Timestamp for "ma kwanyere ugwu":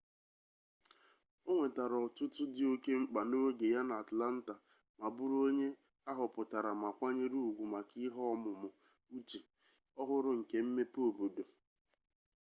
6.81-7.63